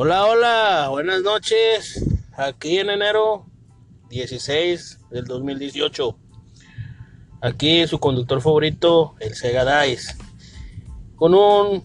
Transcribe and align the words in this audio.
Buenas 0.00 1.20
noches, 1.20 2.02
aquí 2.34 2.78
en 2.78 2.88
enero 2.88 3.44
16 4.08 4.98
del 5.10 5.26
2018. 5.26 6.16
Aquí 7.42 7.86
su 7.86 8.00
conductor 8.00 8.40
favorito, 8.40 9.14
el 9.20 9.34
Sega 9.34 9.82
Dice, 9.82 10.16
con 11.16 11.34
un 11.34 11.84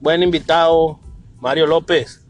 buen 0.00 0.22
invitado, 0.22 1.00
Mario 1.38 1.66
López. 1.66 2.26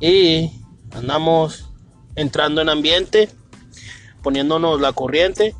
Y 0.00 0.50
andamos 0.90 1.70
entrando 2.14 2.60
en 2.60 2.68
ambiente, 2.68 3.30
poniéndonos 4.22 4.82
la 4.82 4.92
corriente 4.92 5.54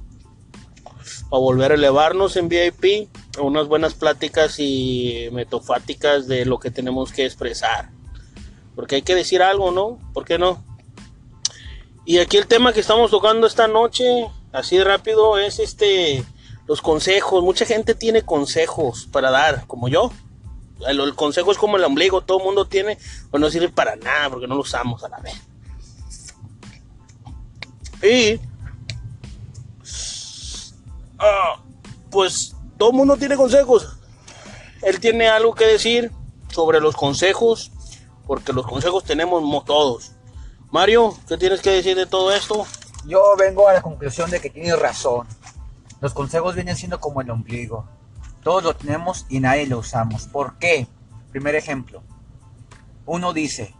para 1.31 1.41
volver 1.41 1.73
a 1.73 1.77
elevarnos 1.77 2.37
en 2.37 2.51
VIP 2.51 3.09
a 3.39 3.41
unas 3.41 3.69
buenas 3.69 3.95
pláticas 3.95 4.57
y 4.59 5.31
metafáticas 5.33 6.29
de 6.29 6.45
lo 6.45 6.59
que 6.59 6.71
tenemos 6.71 7.11
que 7.11 7.25
expresar. 7.25 7.99
Porque 8.81 8.95
hay 8.95 9.03
que 9.03 9.15
decir 9.15 9.43
algo, 9.43 9.71
¿no? 9.71 9.99
¿Por 10.15 10.25
qué 10.25 10.39
no? 10.39 10.65
Y 12.07 12.17
aquí 12.17 12.39
el 12.39 12.47
tema 12.47 12.73
que 12.73 12.81
estamos 12.81 13.11
tocando 13.11 13.47
esta 13.47 13.69
noche, 13.69 14.27
así 14.55 14.79
de 14.79 14.85
rápido, 14.85 15.37
es 15.37 15.59
este 15.59 16.25
los 16.67 16.81
consejos. 16.81 17.45
Mucha 17.45 17.67
gente 17.67 17.95
tiene 17.95 18.23
consejos 18.23 19.07
para 19.13 19.31
dar, 19.31 19.67
como 19.67 19.89
yo. 19.89 20.11
El, 20.89 21.15
consejo 21.15 21.53
es 21.53 21.59
como 21.59 21.77
el 21.77 21.85
ombligo, 21.85 22.23
todo 22.23 22.39
el 22.39 22.45
mundo 22.45 22.65
tiene, 22.65 22.97
pues 23.31 23.39
no 23.39 23.51
sirve 23.51 23.69
para 23.69 23.97
nada 23.97 24.31
porque 24.31 24.47
no 24.47 24.55
lo 24.55 24.63
usamos 24.63 25.05
a 25.05 25.11
la 25.11 25.19
vez. 25.19 25.35
Y 28.03 28.41
ah, 31.19 31.63
pues 32.11 32.57
todo 32.79 32.93
el 32.93 32.97
mundo 32.97 33.19
tiene 33.19 33.37
consejos. 33.37 33.99
Él 34.81 35.01
tiene 35.01 35.29
algo 35.29 35.55
que 35.55 35.67
decir 35.67 36.11
sobre 36.51 36.81
los 36.81 36.97
consejos, 36.97 37.73
porque 38.31 38.53
los 38.53 38.65
consejos 38.65 39.03
tenemos 39.03 39.43
todos. 39.65 40.13
Mario, 40.71 41.17
¿qué 41.27 41.37
tienes 41.37 41.61
que 41.61 41.71
decir 41.71 41.97
de 41.97 42.07
todo 42.07 42.33
esto? 42.33 42.65
Yo 43.05 43.35
vengo 43.37 43.67
a 43.67 43.73
la 43.73 43.83
conclusión 43.83 44.31
de 44.31 44.41
que 44.41 44.49
tienes 44.49 44.79
razón. 44.79 45.27
Los 46.01 46.15
consejos 46.15 46.55
vienen 46.55 46.77
siendo 46.77 47.01
como 47.01 47.21
el 47.23 47.29
ombligo. 47.29 47.89
Todos 48.45 48.63
lo 48.63 48.77
tenemos 48.77 49.27
y 49.29 49.41
nadie 49.41 49.67
lo 49.67 49.81
usamos. 49.81 50.29
¿Por 50.29 50.59
qué? 50.59 50.87
Primer 51.33 51.57
ejemplo. 51.57 52.05
Uno 53.05 53.33
dice, 53.33 53.75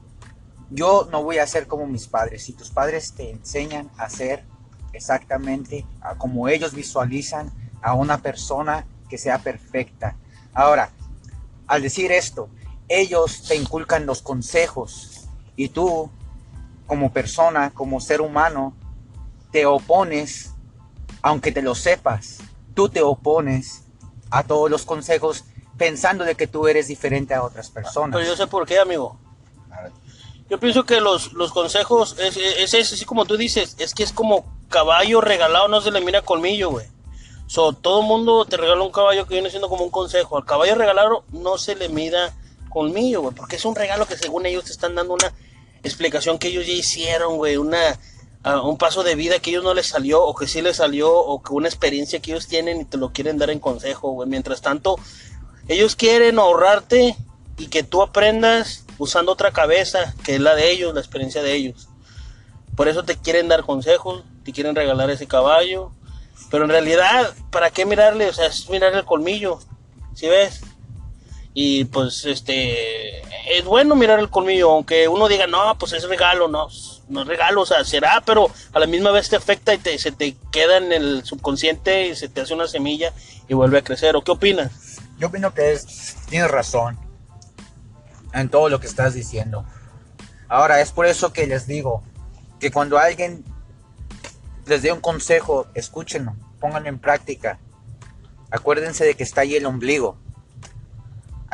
yo 0.71 1.07
no 1.13 1.23
voy 1.23 1.39
a 1.39 1.47
ser 1.47 1.69
como 1.69 1.87
mis 1.87 2.09
padres. 2.09 2.43
Si 2.43 2.53
tus 2.53 2.71
padres 2.71 3.15
te 3.15 3.31
enseñan 3.31 3.89
a 3.99 4.11
ser 4.11 4.45
exactamente 4.93 5.87
como 6.19 6.49
ellos 6.49 6.75
visualizan 6.75 7.53
a 7.83 7.95
una 7.95 8.19
persona 8.19 8.85
que 9.09 9.17
sea 9.17 9.39
perfecta. 9.39 10.17
Ahora, 10.53 10.91
al 11.69 11.83
decir 11.83 12.11
esto, 12.11 12.49
ellos 12.91 13.45
te 13.45 13.55
inculcan 13.55 14.05
los 14.05 14.21
consejos 14.21 15.29
y 15.55 15.69
tú 15.69 16.11
como 16.89 17.13
persona, 17.13 17.71
como 17.71 18.01
ser 18.01 18.21
humano, 18.21 18.75
te 19.53 19.65
opones, 19.65 20.55
aunque 21.23 21.53
te 21.53 21.63
lo 21.63 21.77
sepas, 21.77 22.39
tú 22.75 22.89
te 22.89 23.01
opones 23.01 23.85
a 24.29 24.43
todos 24.43 24.69
los 24.69 24.85
consejos 24.85 25.45
pensando 25.79 26.25
de 26.25 26.35
que 26.35 26.49
tú 26.49 26.67
eres 26.67 26.89
diferente 26.89 27.33
a 27.33 27.45
otras 27.45 27.71
personas. 27.71 28.17
Pero 28.17 28.29
yo 28.29 28.37
sé 28.37 28.49
por 28.49 28.67
qué, 28.67 28.81
amigo. 28.81 29.17
Yo 30.49 30.59
pienso 30.59 30.85
que 30.85 31.01
los, 31.01 31.33
los 31.33 31.53
consejos, 31.53 32.17
es, 32.19 32.37
es, 32.37 32.93
así 32.93 33.05
como 33.05 33.25
tú 33.25 33.37
dices, 33.37 33.77
es 33.79 33.95
que 33.95 34.03
es 34.03 34.13
como 34.13 34.45
caballo 34.69 35.21
regalado, 35.21 35.69
no 35.69 35.81
se 35.81 35.93
le 35.93 36.01
mira 36.01 36.23
colmillo, 36.23 36.71
güey. 36.71 36.89
Todo 37.47 38.03
mundo 38.03 38.45
te 38.47 38.57
regala 38.57 38.83
un 38.83 38.91
caballo 38.91 39.27
que 39.27 39.35
viene 39.35 39.51
siendo 39.51 39.69
como 39.69 39.85
un 39.85 39.91
consejo. 39.91 40.37
Al 40.37 40.45
caballo 40.45 40.75
regalado 40.75 41.25
no 41.31 41.57
se 41.57 41.77
le 41.77 41.89
mida 41.89 42.35
colmillo, 42.71 43.21
güey, 43.21 43.35
porque 43.35 43.57
es 43.57 43.65
un 43.67 43.75
regalo 43.75 44.07
que 44.07 44.17
según 44.17 44.47
ellos 44.47 44.65
te 44.65 44.73
están 44.73 44.95
dando 44.95 45.15
una 45.15 45.33
explicación 45.83 46.39
que 46.39 46.49
ellos 46.49 46.67
ya 46.67 46.73
hicieron, 46.73 47.37
güey, 47.37 47.57
una, 47.57 47.99
uh, 48.45 48.67
un 48.67 48.79
paso 48.79 49.03
de 49.03 49.15
vida 49.15 49.39
que 49.41 49.51
ellos 49.51 49.65
no 49.65 49.75
les 49.75 49.87
salió 49.87 50.23
o 50.23 50.35
que 50.35 50.47
sí 50.47 50.63
les 50.63 50.77
salió 50.77 51.13
o 51.13 51.43
que 51.43 51.53
una 51.53 51.69
experiencia 51.69 52.21
que 52.21 52.33
ellos 52.33 52.47
tienen 52.47 52.81
y 52.81 52.85
te 52.85 52.97
lo 52.97 53.13
quieren 53.13 53.37
dar 53.37 53.51
en 53.51 53.59
consejo, 53.59 54.13
güey. 54.13 54.29
Mientras 54.29 54.63
tanto, 54.63 54.97
ellos 55.69 55.97
quieren 55.97 56.39
ahorrarte 56.39 57.17
y 57.59 57.67
que 57.67 57.83
tú 57.83 58.03
aprendas 58.03 58.85
usando 58.99 59.33
otra 59.33 59.53
cabeza, 59.53 60.15
que 60.25 60.37
es 60.37 60.41
la 60.41 60.55
de 60.55 60.71
ellos, 60.71 60.95
la 60.95 61.01
experiencia 61.01 61.43
de 61.43 61.55
ellos. 61.55 61.89
Por 62.77 62.89
eso 62.89 63.05
te 63.05 63.17
quieren 63.17 63.49
dar 63.49 63.65
consejos, 63.65 64.25
te 64.45 64.53
quieren 64.53 64.75
regalar 64.75 65.11
ese 65.11 65.27
caballo, 65.27 65.93
pero 66.51 66.65
en 66.65 66.71
realidad, 66.71 67.35
¿para 67.51 67.71
qué 67.71 67.85
mirarle? 67.85 68.29
O 68.29 68.33
sea, 68.33 68.47
es 68.47 68.69
mirar 68.71 68.95
el 68.95 69.05
colmillo, 69.05 69.59
¿sí 70.15 70.27
ves? 70.29 70.63
Y 71.53 71.85
pues 71.87 72.25
este 72.27 73.21
es 73.51 73.65
bueno 73.65 73.97
mirar 73.97 74.21
el 74.21 74.31
colmillo, 74.31 74.71
aunque 74.71 75.09
uno 75.09 75.27
diga, 75.27 75.47
no, 75.47 75.77
pues 75.79 75.93
es 75.93 76.09
regalo, 76.09 76.47
no, 76.47 76.69
no 77.09 77.23
es 77.23 77.27
regalo, 77.27 77.63
o 77.63 77.67
sea, 77.67 77.85
será, 77.85 78.23
pero 78.25 78.49
a 78.73 78.79
la 78.79 78.87
misma 78.87 79.11
vez 79.11 79.29
te 79.29 79.37
afecta 79.37 79.75
y 79.75 79.79
te, 79.79 79.99
se 79.99 80.13
te 80.13 80.37
queda 80.53 80.77
en 80.77 80.93
el 80.93 81.25
subconsciente 81.25 82.07
y 82.07 82.15
se 82.15 82.29
te 82.29 82.43
hace 82.43 82.55
una 82.55 82.69
semilla 82.69 83.13
y 83.49 83.55
vuelve 83.55 83.79
a 83.79 83.83
crecer. 83.83 84.15
¿O 84.15 84.23
qué 84.23 84.31
opinas? 84.31 85.01
Yo 85.19 85.27
opino 85.27 85.53
que 85.53 85.73
es, 85.73 86.17
tienes 86.29 86.51
razón 86.51 86.99
en 88.33 88.49
todo 88.49 88.69
lo 88.69 88.79
que 88.79 88.87
estás 88.87 89.15
diciendo. 89.15 89.65
Ahora, 90.49 90.81
es 90.81 90.93
por 90.93 91.07
eso 91.07 91.33
que 91.33 91.47
les 91.47 91.67
digo 91.67 92.05
que 92.61 92.71
cuando 92.71 92.99
alguien 92.99 93.45
les 94.67 94.83
dé 94.83 94.93
un 94.93 95.01
consejo, 95.01 95.67
escúchenlo, 95.75 96.37
pónganlo 96.61 96.89
en 96.89 97.01
práctica. 97.01 97.59
Acuérdense 98.53 99.05
de 99.05 99.15
que 99.15 99.25
está 99.25 99.41
ahí 99.41 99.57
el 99.57 99.67
ombligo 99.67 100.17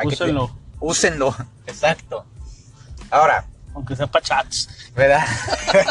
úsenlo. 0.03 0.57
úsenlo, 0.79 1.35
exacto. 1.65 2.25
Ahora. 3.09 3.45
Aunque 3.73 3.95
sea 3.95 4.07
para 4.07 4.25
chats. 4.25 4.91
¿Verdad? 4.95 5.23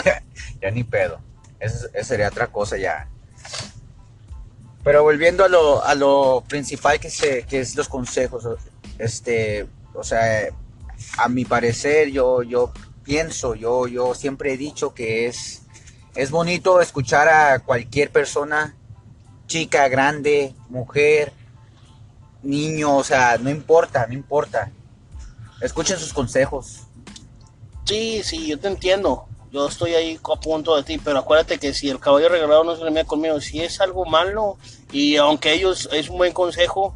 ya 0.61 0.71
ni 0.71 0.83
pedo. 0.83 1.21
Eso, 1.61 1.87
sería 2.03 2.29
otra 2.29 2.49
cosa 2.49 2.77
ya. 2.77 3.09
Pero 4.83 5.03
volviendo 5.03 5.45
a 5.45 5.49
lo, 5.49 5.85
a 5.85 5.95
lo 5.95 6.45
principal 6.49 6.99
que, 7.01 7.11
se, 7.11 7.45
que 7.45 7.61
es 7.61 7.77
los 7.77 7.89
consejos. 7.89 8.45
Este, 8.99 9.67
o 9.95 10.05
sea, 10.05 10.49
a 11.19 11.29
mi 11.29 11.45
parecer, 11.45 12.11
yo, 12.11 12.43
yo 12.43 12.73
pienso, 13.03 13.55
yo, 13.55 13.87
yo 13.87 14.15
siempre 14.15 14.53
he 14.53 14.57
dicho 14.57 14.95
que 14.95 15.27
es, 15.27 15.63
es 16.15 16.31
bonito 16.31 16.81
escuchar 16.81 17.29
a 17.29 17.61
cualquier 17.61 18.11
persona, 18.11 18.77
chica, 19.47 19.89
grande, 19.89 20.55
mujer, 20.69 21.33
niño, 22.43 22.97
o 22.97 23.05
sea, 23.05 23.39
no 23.39 23.51
importa, 23.51 24.07
no 24.07 24.15
importa. 24.15 24.71
Escuchen 25.61 25.99
sus 25.99 26.13
consejos. 26.13 26.83
Sí, 27.85 28.23
sí, 28.23 28.49
yo 28.49 28.59
te 28.59 28.69
entiendo. 28.69 29.27
Yo 29.53 29.69
estoy 29.69 29.95
ahí 29.95 30.19
a 30.23 30.41
punto 30.41 30.77
de 30.77 30.83
ti, 30.83 30.99
pero 30.99 31.21
acuérdate 31.21 31.59
que 31.59 31.73
si 31.73 31.89
el 31.89 32.01
caballo 32.01 32.29
regalado 32.29 32.65
no 32.65 32.77
se 32.77 32.85
le 32.85 32.91
mide 32.91 33.05
conmigo, 33.05 33.41
si 33.41 33.63
es 33.63 33.81
algo 33.81 34.05
malo, 34.05 34.59
y 34.93 35.17
aunque 35.17 35.53
ellos 35.53 35.89
es 35.93 36.11
un 36.11 36.19
buen 36.19 36.33
consejo, 36.33 36.95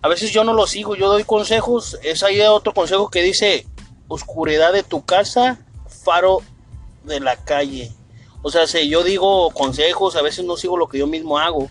a 0.00 0.08
veces 0.08 0.30
yo 0.30 0.44
no 0.44 0.54
lo 0.54 0.66
sigo, 0.66 0.96
yo 0.96 1.08
doy 1.08 1.24
consejos. 1.24 1.98
Es 2.02 2.22
ahí 2.22 2.40
otro 2.40 2.72
consejo 2.72 3.10
que 3.10 3.22
dice: 3.22 3.66
oscuridad 4.08 4.72
de 4.72 4.82
tu 4.82 5.04
casa, 5.04 5.58
faro 5.86 6.38
de 7.04 7.20
la 7.20 7.36
calle. 7.36 7.92
O 8.42 8.50
sea, 8.50 8.66
si 8.66 8.88
yo 8.88 9.04
digo 9.04 9.50
consejos, 9.50 10.16
a 10.16 10.22
veces 10.22 10.44
no 10.44 10.56
sigo 10.56 10.76
lo 10.76 10.88
que 10.88 10.98
yo 10.98 11.06
mismo 11.06 11.38
hago. 11.38 11.68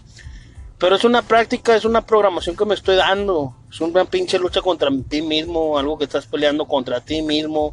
Pero 0.81 0.96
es 0.96 1.03
una 1.03 1.22
práctica, 1.22 1.75
es 1.75 1.86
una 1.86 2.03
programación 2.03 2.56
que 2.58 2.66
me 2.66 2.74
estoy 2.74 2.96
dando. 2.96 3.56
Es 3.69 3.80
una 3.81 4.03
pinche 4.03 4.40
lucha 4.40 4.64
contra 4.64 4.90
ti 5.08 5.22
mismo, 5.22 5.78
algo 5.78 5.96
que 5.96 6.06
estás 6.06 6.25
peleando 6.25 6.66
contra 6.66 7.00
ti 7.02 7.22
mismo. 7.22 7.69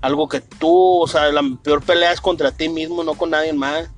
Algo 0.00 0.28
que 0.28 0.40
tú, 0.40 1.00
o 1.02 1.08
sea, 1.08 1.32
la 1.32 1.42
peor 1.60 1.82
pelea 1.82 2.12
es 2.12 2.20
contra 2.20 2.52
ti 2.52 2.68
mismo, 2.68 3.02
no 3.02 3.14
con 3.14 3.30
nadie 3.30 3.52
más. 3.52 3.90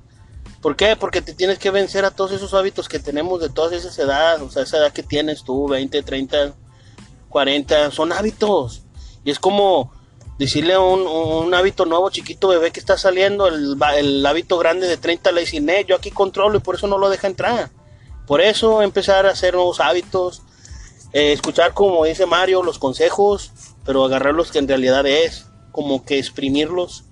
¿Por 0.63 0.75
qué? 0.75 0.95
Porque 0.95 1.21
te 1.21 1.35
tienes 1.35 1.59
que 1.59 1.69
vencer 1.69 2.05
a 2.05 2.09
todos 2.09 2.31
esos 2.31 2.55
hábitos 2.55 2.89
que 2.89 2.97
tenemos 2.97 3.39
de 3.39 3.49
todas 3.49 3.71
esas 3.71 3.99
edades. 3.99 4.41
O 4.41 4.49
sea, 4.49 4.63
esa 4.63 4.77
edad 4.77 4.91
que 4.91 5.03
tienes 5.03 5.43
tú, 5.43 5.67
20, 5.67 6.01
30, 6.01 6.55
40, 7.29 7.91
son 7.91 8.11
hábitos. 8.11 8.81
Y 9.23 9.29
es 9.29 9.37
como 9.37 9.93
decirle 10.39 10.75
un, 10.79 11.01
un 11.01 11.53
hábito 11.53 11.85
nuevo, 11.85 12.09
chiquito 12.09 12.47
bebé 12.47 12.71
que 12.71 12.79
está 12.79 12.97
saliendo, 12.97 13.47
el, 13.47 13.77
el 13.95 14.25
hábito 14.25 14.57
grande 14.57 14.87
de 14.87 14.97
30 14.97 15.31
le 15.33 15.41
dice, 15.41 15.85
yo 15.87 15.95
aquí 15.95 16.09
controlo 16.09 16.57
y 16.57 16.61
por 16.61 16.73
eso 16.73 16.87
no 16.87 16.97
lo 16.97 17.11
deja 17.11 17.27
entrar. 17.27 17.69
Por 18.27 18.41
eso 18.41 18.81
empezar 18.81 19.25
a 19.25 19.31
hacer 19.31 19.53
nuevos 19.53 19.79
hábitos, 19.79 20.41
eh, 21.11 21.33
escuchar 21.33 21.73
como 21.73 22.05
dice 22.05 22.25
Mario 22.25 22.63
los 22.63 22.79
consejos, 22.79 23.51
pero 23.85 24.05
agarrarlos 24.05 24.51
que 24.51 24.59
en 24.59 24.67
realidad 24.67 25.05
es, 25.05 25.47
como 25.71 26.05
que 26.05 26.19
exprimirlos 26.19 27.03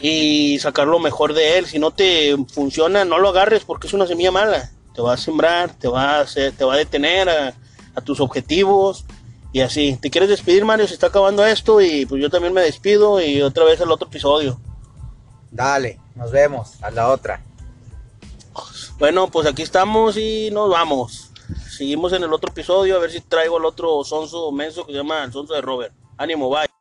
y 0.00 0.58
sacar 0.58 0.86
lo 0.88 0.98
mejor 0.98 1.34
de 1.34 1.58
él. 1.58 1.66
Si 1.66 1.78
no 1.78 1.92
te 1.92 2.36
funciona, 2.52 3.04
no 3.04 3.18
lo 3.18 3.28
agarres 3.28 3.64
porque 3.64 3.86
es 3.86 3.92
una 3.92 4.06
semilla 4.06 4.32
mala. 4.32 4.70
Te 4.94 5.02
va 5.02 5.14
a 5.14 5.16
sembrar, 5.16 5.72
te 5.74 5.88
va 5.88 6.16
a, 6.16 6.20
hacer, 6.20 6.52
te 6.52 6.64
va 6.64 6.74
a 6.74 6.78
detener 6.78 7.28
a, 7.28 7.54
a 7.94 8.00
tus 8.00 8.20
objetivos 8.20 9.04
y 9.52 9.60
así. 9.60 9.96
¿Te 10.00 10.10
quieres 10.10 10.28
despedir, 10.28 10.64
Mario? 10.64 10.88
Se 10.88 10.94
está 10.94 11.06
acabando 11.08 11.46
esto 11.46 11.80
y 11.80 12.06
pues 12.06 12.20
yo 12.20 12.30
también 12.30 12.52
me 12.52 12.60
despido 12.60 13.22
y 13.22 13.40
otra 13.42 13.64
vez 13.64 13.80
al 13.80 13.90
otro 13.90 14.08
episodio. 14.08 14.60
Dale, 15.50 16.00
nos 16.16 16.32
vemos 16.32 16.82
a 16.82 16.90
la 16.90 17.08
otra. 17.08 17.40
Bueno, 18.98 19.28
pues 19.28 19.46
aquí 19.46 19.62
estamos 19.62 20.16
y 20.16 20.50
nos 20.52 20.70
vamos. 20.70 21.30
Seguimos 21.68 22.12
en 22.12 22.22
el 22.22 22.32
otro 22.32 22.50
episodio 22.50 22.96
a 22.96 23.00
ver 23.00 23.10
si 23.10 23.20
traigo 23.20 23.58
el 23.58 23.64
otro 23.64 24.04
sonso 24.04 24.52
menso 24.52 24.86
que 24.86 24.92
se 24.92 24.98
llama 24.98 25.24
el 25.24 25.32
sonso 25.32 25.54
de 25.54 25.60
Robert. 25.60 25.92
Ánimo, 26.16 26.48
bye. 26.48 26.73